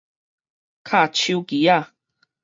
[0.03, 0.05] 敲手
[1.43, 1.93] 機仔